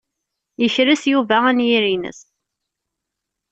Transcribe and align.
Yekres 0.61 1.03
Yuba 1.11 1.37
anyir-nnes. 1.49 2.19